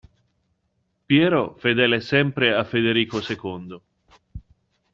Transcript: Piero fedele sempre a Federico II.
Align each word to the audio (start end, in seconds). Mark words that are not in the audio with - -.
Piero 1.05 1.55
fedele 1.59 2.01
sempre 2.01 2.55
a 2.55 2.63
Federico 2.65 3.19
II. 3.19 3.79